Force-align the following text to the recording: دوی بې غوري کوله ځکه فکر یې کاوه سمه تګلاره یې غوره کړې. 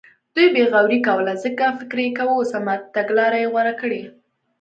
دوی 0.35 0.47
بې 0.53 0.63
غوري 0.71 0.99
کوله 1.07 1.33
ځکه 1.43 1.75
فکر 1.79 1.97
یې 2.05 2.09
کاوه 2.17 2.45
سمه 2.51 2.75
تګلاره 2.95 3.37
یې 3.41 3.47
غوره 3.53 3.73
کړې. 3.81 4.01